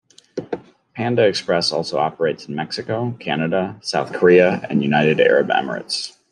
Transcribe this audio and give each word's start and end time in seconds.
Panda 0.95 1.27
Express 1.27 1.71
also 1.71 1.99
operates 1.99 2.47
in 2.47 2.55
Mexico, 2.55 3.11
Canada, 3.19 3.77
South 3.83 4.11
Korea, 4.13 4.65
and 4.67 4.81
United 4.81 5.19
Arab 5.21 5.49
Emirates. 5.49 6.17